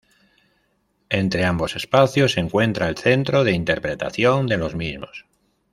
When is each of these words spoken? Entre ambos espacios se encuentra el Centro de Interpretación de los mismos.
Entre 1.11 1.45
ambos 1.45 1.75
espacios 1.75 2.31
se 2.31 2.39
encuentra 2.39 2.89
el 2.89 2.97
Centro 2.97 3.43
de 3.43 3.51
Interpretación 3.51 4.47
de 4.47 4.57
los 4.57 4.73
mismos. 4.73 5.27